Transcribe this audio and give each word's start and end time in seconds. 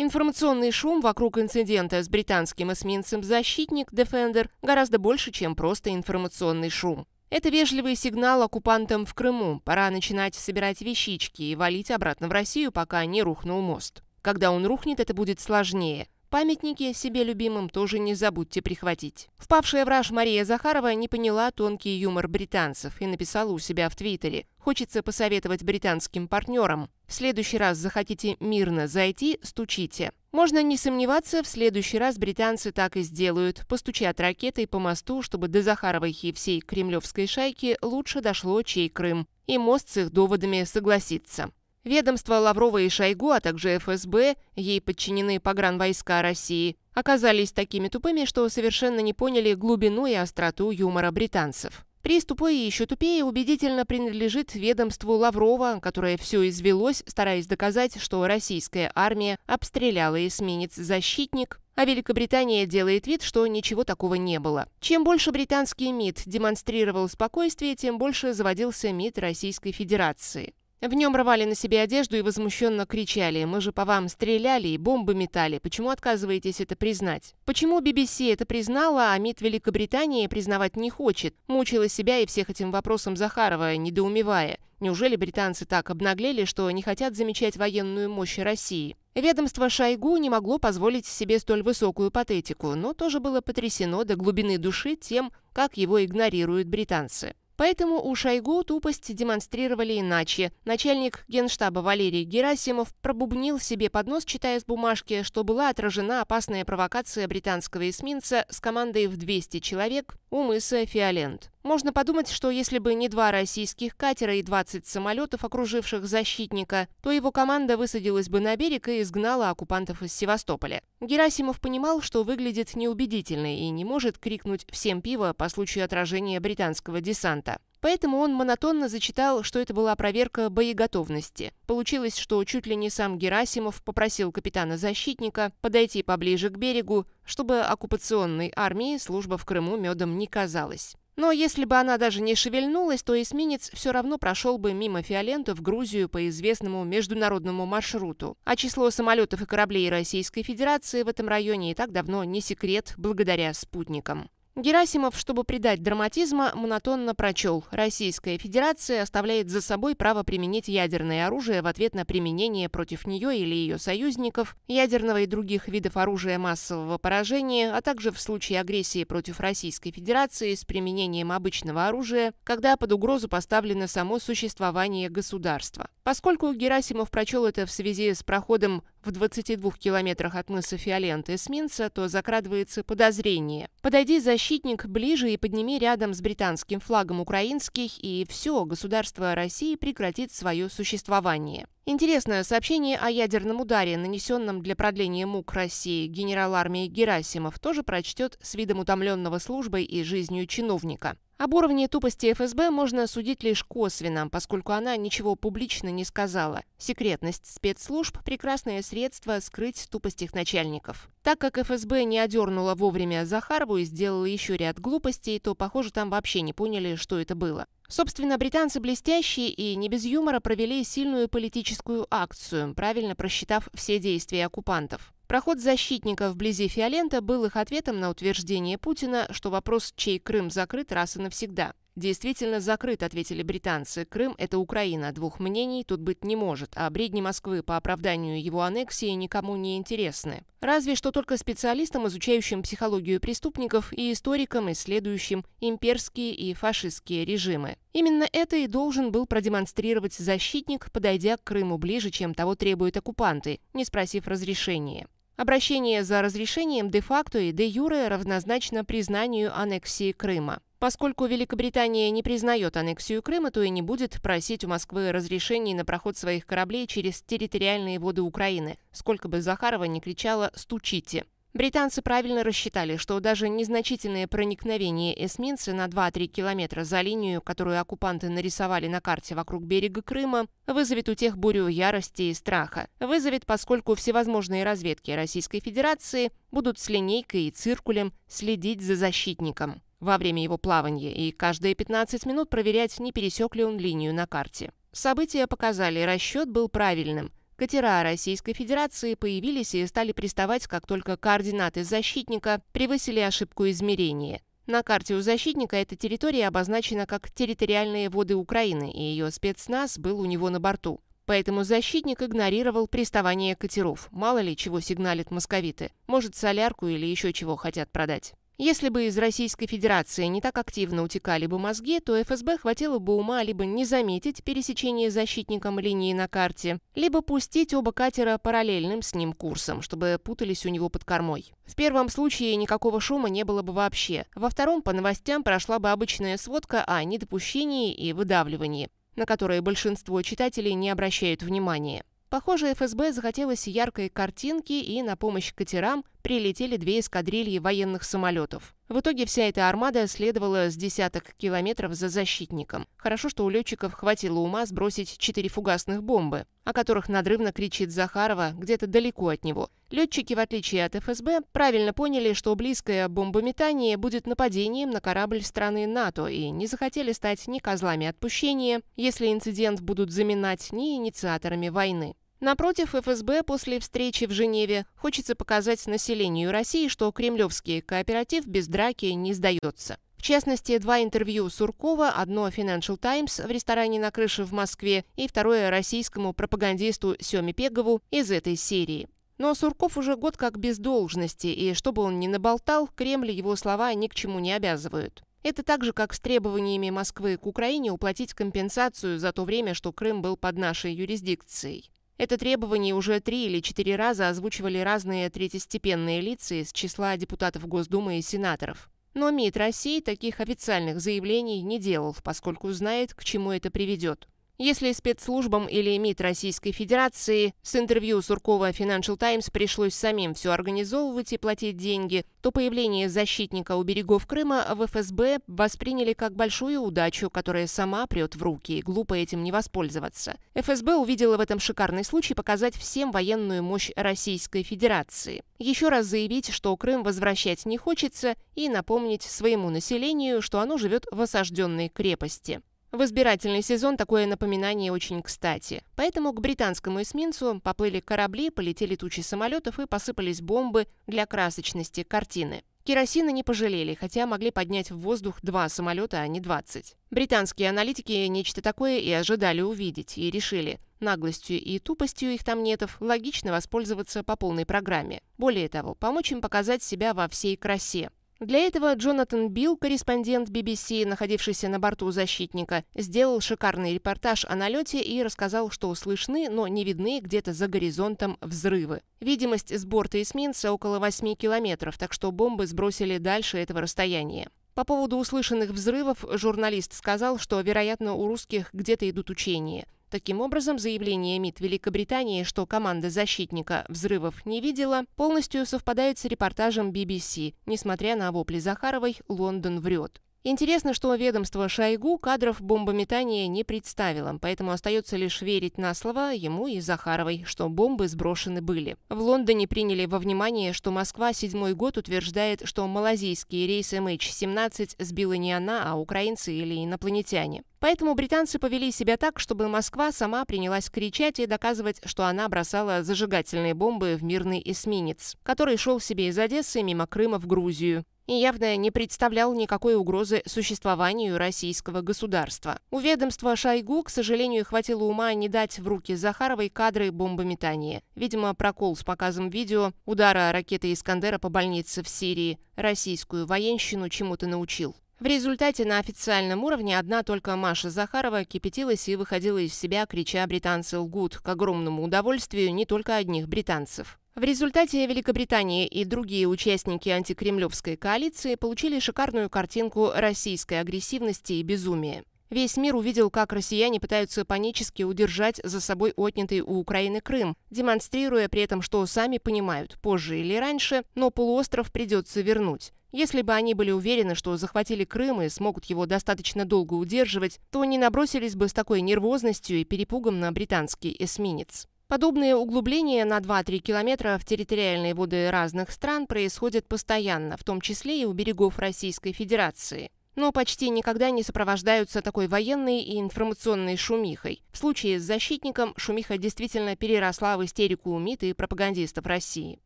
Информационный 0.00 0.70
шум 0.70 1.00
вокруг 1.00 1.38
инцидента 1.38 2.00
с 2.00 2.08
британским 2.08 2.72
эсминцем 2.72 3.24
«Защитник» 3.24 3.92
Defender 3.92 4.48
гораздо 4.62 5.00
больше, 5.00 5.32
чем 5.32 5.56
просто 5.56 5.92
информационный 5.92 6.70
шум. 6.70 7.04
Это 7.30 7.48
вежливый 7.48 7.96
сигнал 7.96 8.42
оккупантам 8.42 9.04
в 9.04 9.12
Крыму. 9.14 9.60
Пора 9.64 9.90
начинать 9.90 10.36
собирать 10.36 10.82
вещички 10.82 11.42
и 11.42 11.56
валить 11.56 11.90
обратно 11.90 12.28
в 12.28 12.32
Россию, 12.32 12.70
пока 12.70 13.04
не 13.06 13.24
рухнул 13.24 13.60
мост. 13.60 14.04
Когда 14.22 14.52
он 14.52 14.66
рухнет, 14.66 15.00
это 15.00 15.14
будет 15.14 15.40
сложнее. 15.40 16.06
Памятники 16.30 16.92
себе 16.92 17.24
любимым 17.24 17.70
тоже 17.70 17.98
не 17.98 18.14
забудьте 18.14 18.60
прихватить. 18.60 19.28
Впавшая 19.38 19.86
в 19.86 19.88
раж 19.88 20.10
Мария 20.10 20.44
Захарова 20.44 20.92
не 20.92 21.08
поняла 21.08 21.50
тонкий 21.50 21.96
юмор 21.96 22.28
британцев 22.28 23.00
и 23.00 23.06
написала 23.06 23.50
у 23.50 23.58
себя 23.58 23.88
в 23.88 23.96
Твиттере. 23.96 24.44
Хочется 24.58 25.02
посоветовать 25.02 25.62
британским 25.62 26.28
партнерам. 26.28 26.90
В 27.06 27.14
следующий 27.14 27.56
раз 27.56 27.78
захотите 27.78 28.36
мирно 28.40 28.88
зайти, 28.88 29.38
стучите. 29.42 30.12
Можно 30.30 30.62
не 30.62 30.76
сомневаться, 30.76 31.42
в 31.42 31.46
следующий 31.46 31.96
раз 31.96 32.18
британцы 32.18 32.72
так 32.72 32.98
и 32.98 33.02
сделают. 33.02 33.64
Постучат 33.66 34.20
ракетой 34.20 34.66
по 34.66 34.78
мосту, 34.78 35.22
чтобы 35.22 35.48
до 35.48 35.62
Захаровой 35.62 36.10
и 36.10 36.32
всей 36.32 36.60
кремлевской 36.60 37.26
шайки 37.26 37.78
лучше 37.80 38.20
дошло 38.20 38.60
чей 38.60 38.90
Крым. 38.90 39.26
И 39.46 39.56
мост 39.56 39.88
с 39.88 39.96
их 39.96 40.10
доводами 40.10 40.64
согласится. 40.64 41.50
Ведомства 41.84 42.36
Лаврова 42.36 42.78
и 42.78 42.88
Шойгу, 42.88 43.30
а 43.30 43.40
также 43.40 43.78
ФСБ, 43.78 44.36
ей 44.56 44.80
подчинены 44.80 45.40
погранвойска 45.40 46.22
России, 46.22 46.76
оказались 46.92 47.52
такими 47.52 47.88
тупыми, 47.88 48.24
что 48.24 48.48
совершенно 48.48 49.00
не 49.00 49.14
поняли 49.14 49.54
глубину 49.54 50.06
и 50.06 50.14
остроту 50.14 50.70
юмора 50.70 51.10
британцев. 51.10 51.84
Приз 52.02 52.24
тупой 52.24 52.56
и 52.56 52.64
еще 52.64 52.86
тупее 52.86 53.24
убедительно 53.24 53.84
принадлежит 53.84 54.54
ведомству 54.54 55.14
Лаврова, 55.14 55.78
которое 55.82 56.16
все 56.16 56.48
извелось, 56.48 57.02
стараясь 57.06 57.46
доказать, 57.46 58.00
что 58.00 58.26
российская 58.26 58.90
армия 58.94 59.38
обстреляла 59.46 60.26
эсминец 60.26 60.74
«Защитник», 60.74 61.60
а 61.74 61.84
Великобритания 61.84 62.66
делает 62.66 63.06
вид, 63.06 63.22
что 63.22 63.46
ничего 63.46 63.84
такого 63.84 64.14
не 64.14 64.40
было. 64.40 64.68
Чем 64.80 65.04
больше 65.04 65.32
британский 65.32 65.92
МИД 65.92 66.22
демонстрировал 66.26 67.08
спокойствие, 67.08 67.76
тем 67.76 67.98
больше 67.98 68.32
заводился 68.32 68.92
МИД 68.92 69.18
Российской 69.18 69.72
Федерации. 69.72 70.54
В 70.80 70.94
нем 70.94 71.16
рвали 71.16 71.44
на 71.44 71.56
себе 71.56 71.80
одежду 71.80 72.16
и 72.16 72.22
возмущенно 72.22 72.86
кричали 72.86 73.42
«Мы 73.42 73.60
же 73.60 73.72
по 73.72 73.84
вам 73.84 74.08
стреляли 74.08 74.68
и 74.68 74.78
бомбы 74.78 75.12
метали, 75.12 75.58
почему 75.58 75.90
отказываетесь 75.90 76.60
это 76.60 76.76
признать?» 76.76 77.34
Почему 77.44 77.80
BBC 77.80 78.32
это 78.32 78.46
признала, 78.46 79.10
а 79.10 79.18
МИД 79.18 79.40
Великобритании 79.40 80.28
признавать 80.28 80.76
не 80.76 80.88
хочет? 80.88 81.34
Мучила 81.48 81.88
себя 81.88 82.18
и 82.18 82.26
всех 82.26 82.48
этим 82.48 82.70
вопросом 82.70 83.16
Захарова, 83.16 83.74
недоумевая. 83.74 84.60
Неужели 84.78 85.16
британцы 85.16 85.64
так 85.66 85.90
обнаглели, 85.90 86.44
что 86.44 86.70
не 86.70 86.82
хотят 86.82 87.16
замечать 87.16 87.56
военную 87.56 88.08
мощь 88.08 88.38
России? 88.38 88.96
Ведомство 89.16 89.68
Шойгу 89.68 90.16
не 90.18 90.30
могло 90.30 90.58
позволить 90.58 91.06
себе 91.06 91.40
столь 91.40 91.64
высокую 91.64 92.12
патетику, 92.12 92.76
но 92.76 92.92
тоже 92.92 93.18
было 93.18 93.40
потрясено 93.40 94.04
до 94.04 94.14
глубины 94.14 94.58
души 94.58 94.94
тем, 94.94 95.32
как 95.52 95.76
его 95.76 96.04
игнорируют 96.04 96.68
британцы. 96.68 97.34
Поэтому 97.58 98.00
у 98.00 98.14
Шойгу 98.14 98.62
тупость 98.62 99.12
демонстрировали 99.12 99.98
иначе. 99.98 100.52
Начальник 100.64 101.24
генштаба 101.26 101.80
Валерий 101.80 102.22
Герасимов 102.22 102.94
пробубнил 103.02 103.58
себе 103.58 103.90
под 103.90 104.06
нос, 104.06 104.24
читая 104.24 104.60
с 104.60 104.64
бумажки, 104.64 105.24
что 105.24 105.42
была 105.42 105.68
отражена 105.68 106.20
опасная 106.20 106.64
провокация 106.64 107.26
британского 107.26 107.90
эсминца 107.90 108.46
с 108.48 108.60
командой 108.60 109.08
в 109.08 109.16
200 109.16 109.58
человек 109.58 110.18
у 110.30 110.42
мыса 110.42 110.86
Фиолент. 110.86 111.50
Можно 111.62 111.92
подумать, 111.92 112.30
что 112.30 112.50
если 112.50 112.78
бы 112.78 112.94
не 112.94 113.08
два 113.08 113.30
российских 113.30 113.96
катера 113.96 114.34
и 114.36 114.42
20 114.42 114.86
самолетов, 114.86 115.44
окруживших 115.44 116.06
защитника, 116.06 116.88
то 117.02 117.10
его 117.10 117.32
команда 117.32 117.76
высадилась 117.76 118.28
бы 118.28 118.40
на 118.40 118.56
берег 118.56 118.88
и 118.88 119.02
изгнала 119.02 119.50
оккупантов 119.50 120.02
из 120.02 120.14
Севастополя. 120.14 120.82
Герасимов 121.00 121.60
понимал, 121.60 122.00
что 122.00 122.22
выглядит 122.22 122.74
неубедительно 122.74 123.54
и 123.54 123.68
не 123.70 123.84
может 123.84 124.18
крикнуть 124.18 124.66
«всем 124.70 125.02
пиво» 125.02 125.32
по 125.32 125.48
случаю 125.48 125.84
отражения 125.84 126.40
британского 126.40 127.00
десанта. 127.00 127.47
Поэтому 127.80 128.18
он 128.18 128.34
монотонно 128.34 128.88
зачитал, 128.88 129.42
что 129.42 129.58
это 129.58 129.72
была 129.72 129.94
проверка 129.94 130.50
боеготовности. 130.50 131.52
Получилось, 131.66 132.16
что 132.16 132.42
чуть 132.44 132.66
ли 132.66 132.74
не 132.74 132.90
сам 132.90 133.18
Герасимов 133.18 133.82
попросил 133.82 134.32
капитана-защитника 134.32 135.52
подойти 135.60 136.02
поближе 136.02 136.50
к 136.50 136.56
берегу, 136.56 137.06
чтобы 137.24 137.60
оккупационной 137.60 138.52
армии 138.56 138.98
служба 138.98 139.38
в 139.38 139.44
Крыму 139.44 139.76
медом 139.76 140.18
не 140.18 140.26
казалась. 140.26 140.96
Но 141.18 141.32
если 141.32 141.64
бы 141.64 141.74
она 141.74 141.98
даже 141.98 142.20
не 142.20 142.36
шевельнулась, 142.36 143.02
то 143.02 143.20
эсминец 143.20 143.72
все 143.74 143.90
равно 143.90 144.18
прошел 144.18 144.56
бы 144.56 144.72
мимо 144.72 145.02
Фиолента 145.02 145.52
в 145.52 145.62
Грузию 145.62 146.08
по 146.08 146.28
известному 146.28 146.84
международному 146.84 147.66
маршруту. 147.66 148.38
А 148.44 148.54
число 148.54 148.88
самолетов 148.90 149.42
и 149.42 149.44
кораблей 149.44 149.90
Российской 149.90 150.44
Федерации 150.44 151.02
в 151.02 151.08
этом 151.08 151.26
районе 151.26 151.72
и 151.72 151.74
так 151.74 151.90
давно 151.90 152.22
не 152.22 152.40
секрет 152.40 152.94
благодаря 152.96 153.52
спутникам. 153.52 154.30
Герасимов, 154.58 155.16
чтобы 155.16 155.44
придать 155.44 155.84
драматизма, 155.84 156.50
монотонно 156.52 157.14
прочел 157.14 157.64
«Российская 157.70 158.38
Федерация 158.38 159.02
оставляет 159.02 159.50
за 159.50 159.60
собой 159.60 159.94
право 159.94 160.24
применить 160.24 160.66
ядерное 160.66 161.28
оружие 161.28 161.62
в 161.62 161.68
ответ 161.68 161.94
на 161.94 162.04
применение 162.04 162.68
против 162.68 163.06
нее 163.06 163.38
или 163.38 163.54
ее 163.54 163.78
союзников, 163.78 164.56
ядерного 164.66 165.20
и 165.20 165.26
других 165.26 165.68
видов 165.68 165.96
оружия 165.96 166.40
массового 166.40 166.98
поражения, 166.98 167.72
а 167.72 167.80
также 167.82 168.10
в 168.10 168.20
случае 168.20 168.60
агрессии 168.60 169.04
против 169.04 169.38
Российской 169.38 169.92
Федерации 169.92 170.56
с 170.56 170.64
применением 170.64 171.30
обычного 171.30 171.86
оружия, 171.86 172.34
когда 172.42 172.76
под 172.76 172.90
угрозу 172.90 173.28
поставлено 173.28 173.86
само 173.86 174.18
существование 174.18 175.08
государства». 175.08 175.88
Поскольку 176.02 176.52
Герасимов 176.52 177.12
прочел 177.12 177.46
это 177.46 177.64
в 177.64 177.70
связи 177.70 178.12
с 178.12 178.24
проходом 178.24 178.82
в 179.08 179.12
22 179.12 179.70
километрах 179.72 180.34
от 180.34 180.50
мыса 180.50 180.76
Фиолент 180.76 181.30
эсминца, 181.30 181.88
то 181.88 182.08
закрадывается 182.08 182.84
подозрение. 182.84 183.70
Подойди, 183.80 184.20
защитник, 184.20 184.84
ближе 184.84 185.32
и 185.32 185.38
подними 185.38 185.78
рядом 185.78 186.12
с 186.12 186.20
британским 186.20 186.78
флагом 186.78 187.20
украинских, 187.20 187.92
и 187.98 188.26
все, 188.28 188.66
государство 188.66 189.34
России 189.34 189.76
прекратит 189.76 190.30
свое 190.30 190.68
существование. 190.68 191.66
Интересное 191.90 192.44
сообщение 192.44 192.98
о 192.98 193.08
ядерном 193.08 193.62
ударе, 193.62 193.96
нанесенном 193.96 194.62
для 194.62 194.76
продления 194.76 195.24
мук 195.24 195.54
России 195.54 196.06
генерал 196.06 196.54
армии 196.54 196.86
Герасимов, 196.86 197.58
тоже 197.58 197.82
прочтет 197.82 198.38
с 198.42 198.56
видом 198.56 198.80
утомленного 198.80 199.38
службой 199.38 199.84
и 199.84 200.02
жизнью 200.02 200.46
чиновника. 200.46 201.16
Об 201.38 201.54
уровне 201.54 201.88
тупости 201.88 202.30
ФСБ 202.34 202.70
можно 202.70 203.06
судить 203.06 203.42
лишь 203.42 203.64
косвенно, 203.64 204.28
поскольку 204.28 204.72
она 204.72 204.98
ничего 204.98 205.34
публично 205.34 205.88
не 205.88 206.04
сказала. 206.04 206.62
Секретность 206.76 207.46
спецслужб– 207.46 208.18
прекрасное 208.24 208.82
средство 208.82 209.40
скрыть 209.40 209.88
тупость 209.90 210.20
их 210.20 210.34
начальников. 210.34 211.08
Так 211.22 211.38
как 211.38 211.56
ФСБ 211.56 212.04
не 212.04 212.18
одернула 212.18 212.74
вовремя 212.74 213.24
Захарову 213.24 213.78
и 213.78 213.84
сделала 213.84 214.26
еще 214.26 214.58
ряд 214.58 214.78
глупостей, 214.78 215.38
то, 215.38 215.54
похоже, 215.54 215.90
там 215.90 216.10
вообще 216.10 216.42
не 216.42 216.52
поняли, 216.52 216.96
что 216.96 217.18
это 217.18 217.34
было. 217.34 217.66
Собственно, 217.90 218.36
британцы 218.36 218.80
блестящие 218.80 219.48
и 219.48 219.74
не 219.74 219.88
без 219.88 220.04
юмора 220.04 220.40
провели 220.40 220.84
сильную 220.84 221.26
политическую 221.28 222.06
акцию, 222.10 222.74
правильно 222.74 223.16
просчитав 223.16 223.68
все 223.72 223.98
действия 223.98 224.44
оккупантов. 224.44 225.14
Проход 225.26 225.58
защитников 225.58 226.32
вблизи 226.32 226.68
Фиолента 226.68 227.22
был 227.22 227.46
их 227.46 227.56
ответом 227.56 227.98
на 227.98 228.10
утверждение 228.10 228.76
Путина, 228.76 229.26
что 229.30 229.50
вопрос, 229.50 229.92
чей 229.96 230.18
Крым 230.18 230.50
закрыт 230.50 230.92
раз 230.92 231.16
и 231.16 231.20
навсегда. 231.20 231.72
«Действительно 231.98 232.60
закрыт»,— 232.60 233.02
ответили 233.02 233.42
британцы. 233.42 234.04
«Крым— 234.04 234.36
это 234.38 234.58
Украина. 234.58 235.10
Двух 235.10 235.40
мнений 235.40 235.82
тут 235.82 235.98
быть 235.98 236.22
не 236.22 236.36
может, 236.36 236.70
а 236.76 236.88
бредни 236.90 237.20
Москвы 237.20 237.64
по 237.64 237.76
оправданию 237.76 238.40
его 238.40 238.62
аннексии 238.62 239.08
никому 239.08 239.56
не 239.56 239.76
интересны. 239.76 240.44
Разве 240.60 240.94
что 240.94 241.10
только 241.10 241.36
специалистам, 241.36 242.06
изучающим 242.06 242.62
психологию 242.62 243.18
преступников, 243.18 243.92
и 243.92 244.12
историкам, 244.12 244.70
исследующим 244.70 245.44
имперские 245.60 246.36
и 246.36 246.54
фашистские 246.54 247.24
режимы. 247.24 247.78
Именно 247.92 248.28
это 248.30 248.54
и 248.54 248.68
должен 248.68 249.10
был 249.10 249.26
продемонстрировать 249.26 250.14
защитник, 250.14 250.92
подойдя 250.92 251.36
к 251.36 251.42
Крыму 251.42 251.78
ближе, 251.78 252.10
чем 252.10 252.32
того 252.32 252.54
требуют 252.54 252.96
оккупанты, 252.96 253.58
не 253.74 253.84
спросив 253.84 254.28
разрешения. 254.28 255.08
Обращение 255.34 256.04
за 256.04 256.22
разрешением 256.22 256.90
де-факто 256.90 257.40
и 257.40 257.50
де-юре 257.50 258.06
равнозначно 258.06 258.84
признанию 258.84 259.50
аннексии 259.52 260.12
Крыма. 260.12 260.60
Поскольку 260.78 261.26
Великобритания 261.26 262.08
не 262.12 262.22
признает 262.22 262.76
аннексию 262.76 263.20
Крыма, 263.20 263.50
то 263.50 263.62
и 263.62 263.68
не 263.68 263.82
будет 263.82 264.22
просить 264.22 264.62
у 264.62 264.68
Москвы 264.68 265.10
разрешений 265.10 265.74
на 265.74 265.84
проход 265.84 266.16
своих 266.16 266.46
кораблей 266.46 266.86
через 266.86 267.20
территориальные 267.22 267.98
воды 267.98 268.22
Украины, 268.22 268.78
сколько 268.92 269.26
бы 269.26 269.42
Захарова 269.42 269.84
ни 269.84 269.98
кричала 269.98 270.52
«стучите». 270.54 271.24
Британцы 271.52 272.00
правильно 272.02 272.44
рассчитали, 272.44 272.96
что 272.96 273.18
даже 273.18 273.48
незначительное 273.48 274.28
проникновение 274.28 275.26
эсминца 275.26 275.72
на 275.72 275.86
2-3 275.86 276.26
километра 276.26 276.84
за 276.84 277.00
линию, 277.00 277.42
которую 277.42 277.80
оккупанты 277.80 278.28
нарисовали 278.28 278.86
на 278.86 279.00
карте 279.00 279.34
вокруг 279.34 279.64
берега 279.64 280.02
Крыма, 280.02 280.46
вызовет 280.68 281.08
у 281.08 281.14
тех 281.14 281.36
бурю 281.36 281.66
ярости 281.66 282.22
и 282.22 282.34
страха. 282.34 282.88
Вызовет, 283.00 283.46
поскольку 283.46 283.96
всевозможные 283.96 284.62
разведки 284.62 285.10
Российской 285.10 285.58
Федерации 285.58 286.30
будут 286.52 286.78
с 286.78 286.88
линейкой 286.88 287.44
и 287.44 287.50
циркулем 287.50 288.12
следить 288.28 288.82
за 288.82 288.94
защитником 288.94 289.82
во 290.00 290.18
время 290.18 290.42
его 290.42 290.58
плавания 290.58 291.12
и 291.12 291.32
каждые 291.32 291.74
15 291.74 292.26
минут 292.26 292.50
проверять, 292.50 292.98
не 293.00 293.12
пересек 293.12 293.54
ли 293.56 293.64
он 293.64 293.78
линию 293.78 294.14
на 294.14 294.26
карте. 294.26 294.72
События 294.92 295.46
показали, 295.46 296.00
расчет 296.00 296.48
был 296.48 296.68
правильным. 296.68 297.32
Катера 297.56 298.02
Российской 298.04 298.52
Федерации 298.52 299.14
появились 299.14 299.74
и 299.74 299.86
стали 299.86 300.12
приставать, 300.12 300.66
как 300.66 300.86
только 300.86 301.16
координаты 301.16 301.82
защитника 301.82 302.62
превысили 302.72 303.18
ошибку 303.18 303.68
измерения. 303.68 304.40
На 304.68 304.82
карте 304.82 305.14
у 305.14 305.22
защитника 305.22 305.76
эта 305.76 305.96
территория 305.96 306.46
обозначена 306.46 307.06
как 307.06 307.30
территориальные 307.30 308.10
воды 308.10 308.36
Украины, 308.36 308.92
и 308.92 309.02
ее 309.02 309.30
спецназ 309.30 309.98
был 309.98 310.20
у 310.20 310.26
него 310.26 310.50
на 310.50 310.60
борту. 310.60 311.00
Поэтому 311.24 311.64
защитник 311.64 312.22
игнорировал 312.22 312.86
приставание 312.86 313.56
катеров. 313.56 314.08
Мало 314.12 314.38
ли 314.38 314.56
чего 314.56 314.80
сигналят 314.80 315.30
московиты. 315.30 315.90
Может, 316.06 316.36
солярку 316.36 316.86
или 316.86 317.06
еще 317.06 317.32
чего 317.32 317.56
хотят 317.56 317.90
продать. 317.90 318.34
Если 318.60 318.88
бы 318.88 319.06
из 319.06 319.16
Российской 319.16 319.68
Федерации 319.68 320.24
не 320.24 320.40
так 320.40 320.58
активно 320.58 321.04
утекали 321.04 321.46
бы 321.46 321.60
мозги, 321.60 322.00
то 322.00 322.20
ФСБ 322.20 322.58
хватило 322.58 322.98
бы 322.98 323.14
ума 323.14 323.44
либо 323.44 323.64
не 323.64 323.84
заметить 323.84 324.42
пересечение 324.42 325.12
защитником 325.12 325.78
линии 325.78 326.12
на 326.12 326.26
карте, 326.26 326.80
либо 326.96 327.20
пустить 327.20 327.72
оба 327.72 327.92
катера 327.92 328.36
параллельным 328.36 329.02
с 329.02 329.14
ним 329.14 329.32
курсом, 329.32 329.80
чтобы 329.80 330.18
путались 330.20 330.66
у 330.66 330.70
него 330.70 330.88
под 330.88 331.04
кормой. 331.04 331.52
В 331.66 331.76
первом 331.76 332.08
случае 332.08 332.56
никакого 332.56 333.00
шума 333.00 333.28
не 333.28 333.44
было 333.44 333.62
бы 333.62 333.72
вообще, 333.72 334.26
во 334.34 334.50
втором 334.50 334.82
по 334.82 334.92
новостям 334.92 335.44
прошла 335.44 335.78
бы 335.78 335.92
обычная 335.92 336.36
сводка 336.36 336.82
о 336.82 337.04
недопущении 337.04 337.94
и 337.94 338.12
выдавливании, 338.12 338.90
на 339.14 339.24
которые 339.24 339.60
большинство 339.60 340.20
читателей 340.22 340.74
не 340.74 340.90
обращают 340.90 341.44
внимания. 341.44 342.02
Похоже, 342.28 342.74
ФСБ 342.74 343.12
захотелось 343.12 343.66
яркой 343.66 344.10
картинки, 344.10 344.72
и 344.72 345.00
на 345.02 345.16
помощь 345.16 345.54
катерам 345.54 346.04
прилетели 346.28 346.76
две 346.76 347.00
эскадрильи 347.00 347.56
военных 347.58 348.04
самолетов. 348.04 348.74
В 348.90 349.00
итоге 349.00 349.24
вся 349.24 349.44
эта 349.44 349.66
армада 349.66 350.06
следовала 350.06 350.68
с 350.68 350.76
десяток 350.76 351.32
километров 351.38 351.94
за 351.94 352.10
защитником. 352.10 352.86
Хорошо, 352.98 353.30
что 353.30 353.46
у 353.46 353.48
летчиков 353.48 353.94
хватило 353.94 354.38
ума 354.40 354.66
сбросить 354.66 355.16
четыре 355.16 355.48
фугасных 355.48 356.02
бомбы, 356.02 356.44
о 356.64 356.74
которых 356.74 357.08
надрывно 357.08 357.50
кричит 357.50 357.92
Захарова 357.92 358.50
где-то 358.52 358.86
далеко 358.86 359.28
от 359.30 359.42
него. 359.42 359.70
Летчики, 359.90 360.34
в 360.34 360.38
отличие 360.38 360.84
от 360.84 360.96
ФСБ, 360.96 361.40
правильно 361.52 361.94
поняли, 361.94 362.34
что 362.34 362.54
близкое 362.54 363.08
бомбометание 363.08 363.96
будет 363.96 364.26
нападением 364.26 364.90
на 364.90 365.00
корабль 365.00 365.40
страны 365.40 365.86
НАТО 365.86 366.26
и 366.26 366.50
не 366.50 366.66
захотели 366.66 367.12
стать 367.12 367.48
ни 367.48 367.58
козлами 367.58 368.06
отпущения, 368.06 368.82
если 368.96 369.32
инцидент 369.32 369.80
будут 369.80 370.10
заминать, 370.10 370.72
ни 370.72 370.94
инициаторами 370.96 371.70
войны. 371.70 372.16
Напротив, 372.40 372.94
ФСБ 372.94 373.42
после 373.42 373.80
встречи 373.80 374.24
в 374.26 374.30
Женеве 374.30 374.86
хочется 374.94 375.34
показать 375.34 375.84
населению 375.86 376.52
России, 376.52 376.86
что 376.86 377.10
кремлевский 377.10 377.80
кооператив 377.80 378.46
без 378.46 378.68
драки 378.68 379.06
не 379.06 379.34
сдается. 379.34 379.98
В 380.16 380.22
частности, 380.22 380.78
два 380.78 381.02
интервью 381.02 381.48
Суркова, 381.48 382.10
одно 382.10 382.48
Financial 382.48 382.96
Times 382.96 383.38
в 383.38 383.50
ресторане 383.50 384.00
на 384.00 384.10
крыше 384.10 384.44
в 384.44 384.52
Москве 384.52 385.04
и 385.16 385.28
второе 385.28 385.70
российскому 385.70 386.32
пропагандисту 386.32 387.16
Семе 387.20 387.52
Пегову 387.52 388.02
из 388.10 388.30
этой 388.30 388.56
серии. 388.56 389.08
Но 389.38 389.54
Сурков 389.54 389.96
уже 389.96 390.16
год 390.16 390.36
как 390.36 390.58
без 390.58 390.78
должности, 390.78 391.46
и 391.46 391.72
чтобы 391.74 392.02
он 392.02 392.18
ни 392.18 392.26
наболтал, 392.26 392.88
Кремль 392.88 393.30
его 393.30 393.54
слова 393.54 393.94
ни 393.94 394.08
к 394.08 394.14
чему 394.14 394.40
не 394.40 394.52
обязывают. 394.52 395.22
Это 395.44 395.62
так 395.62 395.84
же, 395.84 395.92
как 395.92 396.12
с 396.12 396.18
требованиями 396.18 396.90
Москвы 396.90 397.36
к 397.36 397.46
Украине 397.46 397.92
уплатить 397.92 398.34
компенсацию 398.34 399.20
за 399.20 399.32
то 399.32 399.44
время, 399.44 399.74
что 399.74 399.92
Крым 399.92 400.20
был 400.20 400.36
под 400.36 400.58
нашей 400.58 400.92
юрисдикцией. 400.92 401.90
Это 402.18 402.36
требование 402.36 402.94
уже 402.94 403.20
три 403.20 403.46
или 403.46 403.60
четыре 403.60 403.94
раза 403.94 404.28
озвучивали 404.28 404.78
разные 404.78 405.30
третьестепенные 405.30 406.20
лица 406.20 406.56
из 406.56 406.72
числа 406.72 407.16
депутатов 407.16 407.66
Госдумы 407.68 408.18
и 408.18 408.22
сенаторов. 408.22 408.90
Но 409.14 409.30
МИД 409.30 409.56
России 409.56 410.00
таких 410.00 410.40
официальных 410.40 411.00
заявлений 411.00 411.62
не 411.62 411.78
делал, 411.78 412.16
поскольку 412.24 412.70
знает, 412.72 413.14
к 413.14 413.24
чему 413.24 413.52
это 413.52 413.70
приведет. 413.70 414.26
Если 414.60 414.90
спецслужбам 414.90 415.68
или 415.68 415.96
МИД 415.96 416.20
Российской 416.20 416.72
Федерации 416.72 417.54
с 417.62 417.76
интервью 417.76 418.20
Суркова 418.20 418.70
Financial 418.70 419.16
Times 419.16 419.50
пришлось 419.50 419.94
самим 419.94 420.34
все 420.34 420.50
организовывать 420.50 421.32
и 421.32 421.38
платить 421.38 421.76
деньги, 421.76 422.26
то 422.42 422.50
появление 422.50 423.08
защитника 423.08 423.76
у 423.76 423.84
берегов 423.84 424.26
Крыма 424.26 424.66
в 424.74 424.84
ФСБ 424.84 425.38
восприняли 425.46 426.12
как 426.12 426.34
большую 426.34 426.80
удачу, 426.80 427.30
которая 427.30 427.68
сама 427.68 428.08
прет 428.08 428.34
в 428.34 428.42
руки, 428.42 428.78
и 428.78 428.82
глупо 428.82 429.14
этим 429.14 429.44
не 429.44 429.52
воспользоваться. 429.52 430.36
ФСБ 430.56 430.96
увидела 430.96 431.36
в 431.36 431.40
этом 431.40 431.60
шикарный 431.60 432.02
случай 432.02 432.34
показать 432.34 432.74
всем 432.74 433.12
военную 433.12 433.62
мощь 433.62 433.92
Российской 433.94 434.64
Федерации. 434.64 435.44
Еще 435.60 435.88
раз 435.88 436.06
заявить, 436.06 436.50
что 436.50 436.76
Крым 436.76 437.04
возвращать 437.04 437.64
не 437.64 437.78
хочется, 437.78 438.34
и 438.56 438.68
напомнить 438.68 439.22
своему 439.22 439.70
населению, 439.70 440.42
что 440.42 440.58
оно 440.58 440.78
живет 440.78 441.06
в 441.12 441.20
осажденной 441.20 441.90
крепости. 441.90 442.60
В 442.90 443.04
избирательный 443.04 443.60
сезон 443.60 443.98
такое 443.98 444.26
напоминание 444.26 444.90
очень 444.90 445.22
кстати. 445.22 445.84
Поэтому 445.94 446.32
к 446.32 446.40
британскому 446.40 447.02
эсминцу 447.02 447.60
поплыли 447.62 448.00
корабли, 448.00 448.48
полетели 448.48 448.96
тучи 448.96 449.20
самолетов 449.20 449.78
и 449.78 449.86
посыпались 449.86 450.40
бомбы 450.40 450.86
для 451.06 451.26
красочности 451.26 452.02
картины. 452.02 452.64
Керосина 452.84 453.28
не 453.28 453.42
пожалели, 453.42 453.92
хотя 453.92 454.26
могли 454.26 454.50
поднять 454.50 454.90
в 454.90 454.98
воздух 455.00 455.40
два 455.42 455.68
самолета, 455.68 456.20
а 456.20 456.26
не 456.26 456.40
20. 456.40 456.96
Британские 457.10 457.68
аналитики 457.68 458.12
нечто 458.12 458.62
такое 458.62 458.96
и 458.96 459.10
ожидали 459.10 459.60
увидеть, 459.60 460.16
и 460.16 460.30
решили, 460.30 460.80
наглостью 460.98 461.60
и 461.60 461.78
тупостью 461.80 462.30
их 462.30 462.42
тамнетов 462.42 462.96
логично 463.00 463.52
воспользоваться 463.52 464.22
по 464.22 464.36
полной 464.36 464.64
программе. 464.64 465.20
Более 465.36 465.68
того, 465.68 465.94
помочь 465.94 466.32
им 466.32 466.40
показать 466.40 466.82
себя 466.82 467.12
во 467.12 467.28
всей 467.28 467.58
красе. 467.58 468.08
Для 468.40 468.60
этого 468.60 468.94
Джонатан 468.94 469.48
Билл, 469.48 469.76
корреспондент 469.76 470.48
BBC, 470.48 471.04
находившийся 471.04 471.68
на 471.68 471.80
борту 471.80 472.12
защитника, 472.12 472.84
сделал 472.94 473.40
шикарный 473.40 473.94
репортаж 473.94 474.44
о 474.44 474.54
налете 474.54 475.02
и 475.02 475.20
рассказал, 475.24 475.70
что 475.70 475.92
слышны, 475.96 476.48
но 476.48 476.68
не 476.68 476.84
видны 476.84 477.18
где-то 477.18 477.52
за 477.52 477.66
горизонтом 477.66 478.38
взрывы. 478.40 479.00
Видимость 479.18 479.76
с 479.76 479.84
борта 479.84 480.22
эсминца 480.22 480.70
около 480.70 481.00
8 481.00 481.34
километров, 481.34 481.98
так 481.98 482.12
что 482.12 482.30
бомбы 482.30 482.68
сбросили 482.68 483.18
дальше 483.18 483.58
этого 483.58 483.80
расстояния. 483.80 484.48
По 484.74 484.84
поводу 484.84 485.16
услышанных 485.16 485.70
взрывов 485.70 486.24
журналист 486.30 486.92
сказал, 486.92 487.40
что, 487.40 487.60
вероятно, 487.60 488.14
у 488.14 488.28
русских 488.28 488.72
где-то 488.72 489.10
идут 489.10 489.30
учения. 489.30 489.88
Таким 490.10 490.40
образом, 490.40 490.78
заявление 490.78 491.38
МИД 491.38 491.60
Великобритании, 491.60 492.42
что 492.42 492.66
команда 492.66 493.10
защитника 493.10 493.84
взрывов 493.88 494.46
не 494.46 494.62
видела, 494.62 495.04
полностью 495.16 495.66
совпадает 495.66 496.18
с 496.18 496.24
репортажем 496.24 496.92
BBC. 496.92 497.54
Несмотря 497.66 498.16
на 498.16 498.32
вопли 498.32 498.58
Захаровой, 498.58 499.18
Лондон 499.28 499.80
врет. 499.80 500.22
Интересно, 500.44 500.94
что 500.94 501.12
ведомство 501.16 501.68
Шойгу 501.68 502.16
кадров 502.16 502.60
бомбометания 502.60 503.48
не 503.48 503.64
представило, 503.64 504.38
поэтому 504.40 504.70
остается 504.70 505.16
лишь 505.16 505.42
верить 505.42 505.78
на 505.78 505.92
слова 505.94 506.30
ему 506.30 506.68
и 506.68 506.78
Захаровой, 506.78 507.42
что 507.44 507.68
бомбы 507.68 508.06
сброшены 508.06 508.62
были. 508.62 508.96
В 509.08 509.20
Лондоне 509.20 509.66
приняли 509.66 510.06
во 510.06 510.20
внимание, 510.20 510.72
что 510.72 510.92
Москва 510.92 511.32
седьмой 511.32 511.74
год 511.74 511.98
утверждает, 511.98 512.62
что 512.64 512.86
малазийский 512.86 513.66
рейс 513.66 513.92
MH17 513.92 514.94
сбила 515.00 515.32
не 515.32 515.52
она, 515.52 515.90
а 515.90 515.96
украинцы 515.96 516.52
или 516.52 516.84
инопланетяне. 516.84 517.64
Поэтому 517.80 518.14
британцы 518.14 518.60
повели 518.60 518.92
себя 518.92 519.16
так, 519.16 519.40
чтобы 519.40 519.68
Москва 519.68 520.12
сама 520.12 520.44
принялась 520.44 520.88
кричать 520.88 521.40
и 521.40 521.46
доказывать, 521.46 522.00
что 522.04 522.24
она 522.24 522.48
бросала 522.48 523.02
зажигательные 523.02 523.74
бомбы 523.74 524.14
в 524.14 524.22
мирный 524.22 524.62
эсминец, 524.64 525.36
который 525.42 525.76
шел 525.76 525.98
себе 525.98 526.28
из 526.28 526.38
Одессы 526.38 526.82
мимо 526.82 527.08
Крыма 527.08 527.38
в 527.38 527.46
Грузию 527.46 528.04
и 528.28 528.34
явно 528.34 528.76
не 528.76 528.90
представлял 528.90 529.54
никакой 529.54 529.96
угрозы 529.96 530.42
существованию 530.46 531.38
российского 531.38 532.02
государства. 532.02 532.78
У 532.90 533.00
ведомства 533.00 533.56
Шойгу, 533.56 534.02
к 534.02 534.10
сожалению, 534.10 534.66
хватило 534.66 535.02
ума 535.04 535.32
не 535.32 535.48
дать 535.48 535.78
в 535.78 535.88
руки 535.88 536.14
Захаровой 536.14 536.68
кадры 536.68 537.10
бомбометания. 537.10 538.02
Видимо, 538.14 538.54
прокол 538.54 538.94
с 538.94 539.02
показом 539.02 539.48
видео 539.48 539.92
удара 540.04 540.52
ракеты 540.52 540.92
«Искандера» 540.92 541.38
по 541.38 541.48
больнице 541.48 542.02
в 542.02 542.08
Сирии 542.08 542.60
российскую 542.76 543.46
военщину 543.46 544.10
чему-то 544.10 544.46
научил. 544.46 544.94
В 545.20 545.24
результате 545.24 545.84
на 545.84 545.98
официальном 545.98 546.62
уровне 546.62 546.96
одна 546.96 547.24
только 547.24 547.56
Маша 547.56 547.90
Захарова 547.90 548.44
кипятилась 548.44 549.08
и 549.08 549.16
выходила 549.16 549.58
из 549.58 549.74
себя, 549.74 550.06
крича 550.06 550.46
«британцы 550.46 550.98
лгут» 550.98 551.38
к 551.38 551.48
огромному 551.48 552.04
удовольствию 552.04 552.72
не 552.72 552.84
только 552.84 553.16
одних 553.16 553.48
британцев. 553.48 554.20
В 554.38 554.44
результате 554.44 555.04
Великобритания 555.04 555.88
и 555.88 556.04
другие 556.04 556.46
участники 556.46 557.08
антикремлевской 557.08 557.96
коалиции 557.96 558.54
получили 558.54 559.00
шикарную 559.00 559.50
картинку 559.50 560.12
российской 560.14 560.78
агрессивности 560.78 561.54
и 561.54 561.64
безумия. 561.64 562.22
Весь 562.48 562.76
мир 562.76 562.94
увидел, 562.94 563.30
как 563.30 563.52
россияне 563.52 563.98
пытаются 563.98 564.44
панически 564.44 565.02
удержать 565.02 565.60
за 565.64 565.80
собой 565.80 566.12
отнятый 566.16 566.60
у 566.60 566.78
Украины 566.78 567.20
Крым, 567.20 567.56
демонстрируя 567.70 568.48
при 568.48 568.62
этом, 568.62 568.80
что 568.80 569.04
сами 569.06 569.38
понимают, 569.38 569.98
позже 570.00 570.38
или 570.38 570.54
раньше, 570.54 571.02
но 571.16 571.32
полуостров 571.32 571.90
придется 571.90 572.40
вернуть. 572.40 572.92
Если 573.10 573.42
бы 573.42 573.54
они 573.54 573.74
были 573.74 573.90
уверены, 573.90 574.36
что 574.36 574.56
захватили 574.56 575.04
Крым 575.04 575.42
и 575.42 575.48
смогут 575.48 575.86
его 575.86 576.06
достаточно 576.06 576.64
долго 576.64 576.94
удерживать, 576.94 577.58
то 577.72 577.84
не 577.84 577.98
набросились 577.98 578.54
бы 578.54 578.68
с 578.68 578.72
такой 578.72 579.00
нервозностью 579.00 579.78
и 579.78 579.84
перепугом 579.84 580.38
на 580.38 580.52
британский 580.52 581.16
эсминец. 581.18 581.88
Подобные 582.08 582.56
углубления 582.56 583.26
на 583.26 583.36
2-3 583.36 583.80
километра 583.80 584.38
в 584.38 584.44
территориальные 584.46 585.12
воды 585.12 585.50
разных 585.50 585.90
стран 585.90 586.26
происходят 586.26 586.88
постоянно, 586.88 587.58
в 587.58 587.64
том 587.64 587.82
числе 587.82 588.22
и 588.22 588.24
у 588.24 588.32
берегов 588.32 588.78
Российской 588.78 589.32
Федерации. 589.32 590.10
но 590.38 590.52
почти 590.52 590.88
никогда 590.88 591.30
не 591.30 591.42
сопровождаются 591.42 592.22
такой 592.22 592.46
военной 592.46 593.00
и 593.00 593.18
информационной 593.18 593.96
шумихой. 593.96 594.62
В 594.70 594.78
случае 594.78 595.18
с 595.18 595.24
защитником 595.24 595.94
шумиха 595.96 596.38
действительно 596.38 596.94
переросла 596.94 597.56
в 597.56 597.64
истерику 597.64 598.16
МИД 598.16 598.44
и 598.44 598.52
пропагандистов 598.52 599.26
России. 599.26 599.80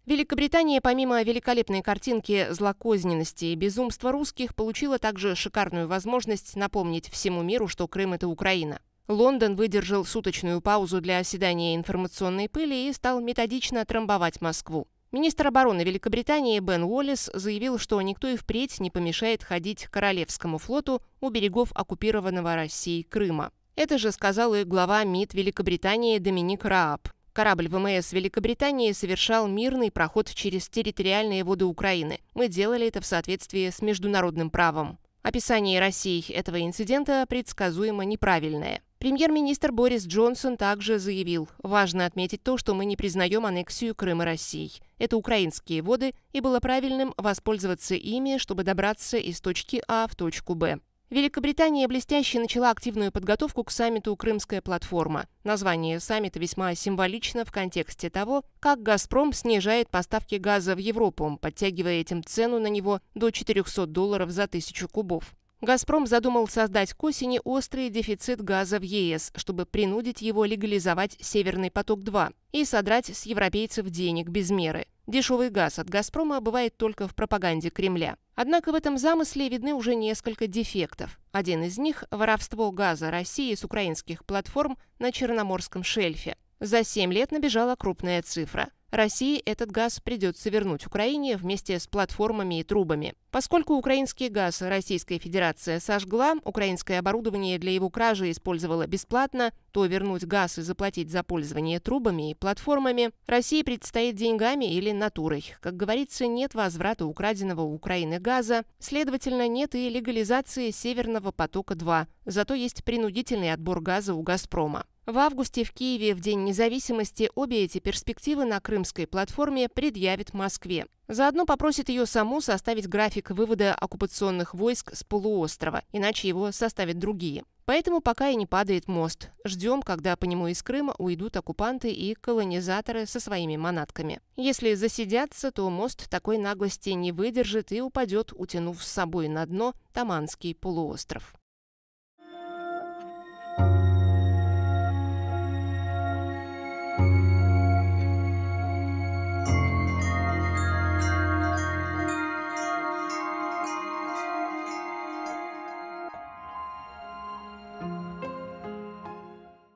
Великобритания, 0.05 0.83
помимо 0.83 1.23
великолепной 1.23 1.81
картинки 1.81 2.49
злокозненности 2.51 3.47
и 3.47 3.55
безумства 3.55 4.13
русских, 4.13 4.55
получила 4.55 4.99
также 4.99 5.35
шикарную 5.35 5.89
возможность 5.89 6.55
напомнить 6.55 7.09
всему 7.09 7.43
миру, 7.43 7.67
что 7.67 7.89
Крым– 7.89 8.13
это 8.15 8.29
Украина. 8.29 8.79
Лондон 9.09 9.57
выдержал 9.57 10.05
суточную 10.05 10.61
паузу 10.61 11.01
для 11.01 11.19
оседания 11.19 11.75
информационной 11.75 12.49
пыли 12.49 12.89
и 12.89 12.93
стал 12.93 13.21
методично 13.21 13.85
трамбовать 13.85 14.41
Москву. 14.41 14.87
Министр 15.11 15.49
обороны 15.49 15.83
Великобритании 15.83 16.59
Бен 16.61 16.85
Уоллес 16.85 17.31
заявил, 17.35 17.79
что 17.79 18.01
никто 18.01 18.29
и 18.29 18.37
впредь 18.37 18.81
не 18.81 18.91
помешает 18.91 19.43
ходить 19.43 19.87
Королевскому 19.89 20.57
флоту 20.57 21.03
у 21.21 21.29
берегов 21.29 21.71
оккупированного 21.75 22.55
Россией 22.55 23.03
Крыма. 23.03 23.51
Это 23.77 23.99
же 23.99 24.13
сказал 24.13 24.55
и 24.55 24.65
глава 24.65 25.05
МИД 25.05 25.35
Великобритании 25.35 26.19
Доминик 26.19 26.65
Рааб. 26.65 27.09
Корабль 27.33 27.69
ВМС 27.69 28.13
Великобритании 28.13 28.93
совершал 28.93 29.49
мирный 29.49 29.91
проход 29.91 30.31
через 30.33 30.69
территориальные 30.69 31.45
воды 31.45 31.65
Украины. 31.65 32.21
Мы 32.35 32.49
делали 32.49 32.87
это 32.87 33.01
в 33.01 33.07
соответствии 33.07 33.69
с 33.69 33.83
международным 33.83 34.51
правом. 34.51 34.99
Описание 35.23 35.79
России 35.79 36.31
этого 36.33 36.61
инцидента 36.61 37.25
предсказуемо 37.29 38.05
неправильное. 38.05 38.83
Премьер-министр 39.03 39.73
Борис 39.73 40.07
Джонсон 40.07 40.57
также 40.57 41.01
заявил, 41.01 41.49
важно 41.61 42.07
отметить 42.07 42.45
то, 42.45 42.57
что 42.57 42.73
мы 42.73 42.85
не 42.85 42.97
признаем 42.97 43.45
аннексию 43.45 43.97
Крыма 43.97 44.25
России. 44.25 44.71
Это 44.97 45.17
украинские 45.17 45.83
воды, 45.83 46.13
и 46.33 46.41
было 46.41 46.61
правильным 46.61 47.13
воспользоваться 47.17 47.97
ими, 47.97 48.39
чтобы 48.39 48.63
добраться 48.63 49.17
из 49.17 49.41
точки 49.41 49.83
А 49.89 50.07
в 50.07 50.15
точку 50.15 50.55
Б. 50.55 50.79
Великобритания 51.11 51.89
блестяще 51.89 52.39
начала 52.39 52.71
активную 52.71 53.11
подготовку 53.11 53.65
к 53.65 53.73
саммиту 53.73 54.15
«Крымская 54.15 54.63
платформа». 54.63 55.27
Название 55.43 55.99
саммита 55.99 56.39
весьма 56.39 56.73
символично 56.77 57.45
в 57.45 57.51
контексте 57.51 58.09
того, 58.09 58.45
как 58.61 58.85
«Газпром» 58.85 59.33
снижает 59.33 59.91
поставки 59.91 60.37
газа 60.37 60.77
в 60.77 60.79
Европу, 60.79 61.41
подтягивая 61.43 61.95
этим 61.95 62.23
цену 62.23 62.61
на 62.61 62.69
него 62.69 63.01
до 63.17 63.33
400 63.33 63.87
долларов 63.87 64.31
за 64.31 64.47
тысячу 64.47 64.89
кубов. 64.89 65.35
«Газпром» 65.63 66.09
задумал 66.09 66.49
создать 66.49 66.93
к 66.93 67.05
осени 67.05 67.41
острый 67.45 67.89
дефицит 67.89 68.43
газа 68.43 68.81
в 68.81 68.83
ЕС, 68.83 69.31
чтобы 69.37 69.65
принудить 69.65 70.21
его 70.21 70.45
легализовать 70.45 71.17
«Северный 71.21 71.71
поток-2» 71.71 72.35
и 72.51 72.65
содрать 72.65 73.17
с 73.17 73.27
европейцев 73.27 73.87
денег 73.89 74.29
без 74.29 74.51
меры. 74.51 74.89
Дешевый 75.07 75.51
газ 75.51 75.79
от 75.79 75.89
«Газпрома» 75.89 76.41
бывает 76.41 76.77
только 76.77 77.07
в 77.07 77.15
пропаганде 77.15 77.71
Кремля. 77.71 78.17
Однако 78.35 78.73
в 78.73 78.75
этом 78.75 78.99
замысле 78.99 79.49
видны 79.49 79.73
уже 79.73 79.95
несколько 79.95 80.49
дефектов. 80.49 81.21
Один 81.31 81.63
из 81.63 81.79
них– 81.79 82.03
воровство 82.11 82.73
газа 82.73 83.13
России 83.13 83.55
с 83.55 83.63
украинских 83.63 84.25
платформ 84.25 84.77
на 84.99 85.13
Черноморском 85.13 85.85
шельфе. 85.85 86.37
За 86.59 86.83
7 86.83 87.13
лет 87.13 87.31
набежала 87.31 87.77
крупная 87.77 88.23
цифра– 88.23 88.71
России 88.93 89.39
этот 89.47 89.71
газ 89.71 90.01
придется 90.01 90.51
вернуть 90.51 90.87
Украине 90.87 91.39
вместе 91.39 91.79
с 91.79 91.87
платформами 91.87 92.61
и 92.61 92.63
трубами. 92.63 93.15
Поскольку 93.31 93.73
украинский 93.73 94.29
газ 94.29 94.61
Российская 94.61 95.19
Федерация 95.19 95.81
сожгла, 95.81 96.35
украинское 96.45 96.99
оборудование 96.99 97.59
для 97.59 97.73
его 97.73 97.89
кражи 97.89 98.31
использовала 98.31 98.87
бесплатно, 98.87 99.55
то 99.71 99.87
вернуть 99.87 100.27
газ 100.27 100.59
и 100.59 100.63
заплатить 100.63 101.11
за 101.11 101.23
пользование 101.23 101.81
трубами 101.81 102.33
и 102.33 102.35
платформами 102.35 103.13
России 103.27 103.63
предстоит 103.63 104.17
деньгами 104.17 104.67
или 104.67 104.93
натурой. 104.93 105.55
Как 105.61 105.75
говорится, 105.75 106.27
нет 106.27 106.55
возврата 106.55 107.07
украденного 107.07 107.63
у 107.63 107.73
Украины 107.73 108.21
газа, 108.21 108.65
следовательно, 108.79 109.49
нет 109.49 109.75
и 109.75 109.89
легализации 109.89 110.71
Северного 110.71 111.33
потока-2, 111.33 112.09
зато 112.27 112.53
есть 112.53 112.85
принудительный 112.85 113.55
отбор 113.55 113.81
газа 113.81 114.13
у 114.13 114.21
«Газпрома». 114.21 114.85
В 115.05 115.19
августе 115.19 115.65
в 115.65 115.73
Киеве 115.73 116.15
в 116.15 116.21
День 116.21 116.45
независимости 116.45 117.29
обе 117.35 117.65
эти 117.65 117.81
перспективы 117.81 118.45
на 118.45 118.61
крымской 118.61 119.09
платформе 119.09 119.69
предъявит 119.69 120.33
Москве. 120.33 120.87
Заодно 121.09 121.45
попросит 121.45 121.89
ее 121.89 122.07
саму 122.07 122.41
составить 122.41 122.87
график 122.87 123.31
вывода 123.31 123.75
оккупационных 123.75 124.55
войск 124.55 124.95
с 124.95 125.03
полуострова, 125.03 125.83
иначе 125.91 126.29
его 126.29 126.53
составят 126.53 127.01
другие. 127.01 127.43
Поэтому 127.65 128.01
пока 128.01 128.29
и 128.29 128.37
не 128.37 128.47
падает 128.47 128.87
мост. 128.87 129.31
Ждем, 129.45 129.83
когда 129.83 130.15
по 130.17 130.25
нему 130.25 130.47
из 130.47 130.63
Крыма 130.63 130.95
уйдут 130.99 131.37
оккупанты 131.37 131.91
и 131.91 132.15
колонизаторы 132.15 133.07
со 133.07 133.19
своими 133.19 133.57
манатками. 133.57 134.21
Если 134.37 134.75
засидятся, 134.75 135.51
то 135.51 135.69
мост 135.69 136.09
такой 136.11 136.39
наглости 136.39 136.91
не 136.91 137.11
выдержит 137.11 137.73
и 137.73 137.81
упадет, 137.81 138.33
утянув 138.37 138.83
с 138.83 138.87
собой 138.87 139.27
на 139.27 139.47
дно 139.47 139.75
Таманский 139.93 140.55
полуостров. 140.55 141.35